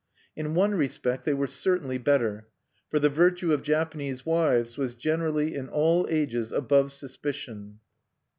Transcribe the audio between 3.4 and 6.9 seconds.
of Japanese wives was generally in all ages above